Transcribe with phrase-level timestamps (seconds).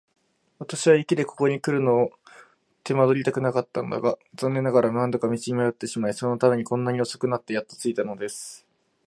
[0.57, 2.09] 私は雪でここにくるのを
[2.83, 8.65] 手間取りたくなかったのだが、残念ながら何度か道に迷ってしまい、そのためにこんなに遅くなってやっと着いたのです。